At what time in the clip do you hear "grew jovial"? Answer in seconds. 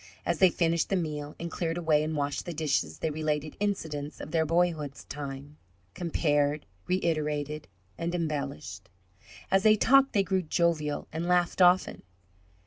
10.23-11.07